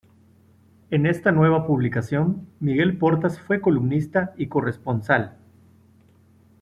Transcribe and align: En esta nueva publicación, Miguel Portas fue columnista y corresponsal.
En 0.89 1.05
esta 1.05 1.31
nueva 1.31 1.67
publicación, 1.67 2.47
Miguel 2.59 2.97
Portas 2.97 3.39
fue 3.39 3.61
columnista 3.61 4.33
y 4.35 4.47
corresponsal. 4.47 5.37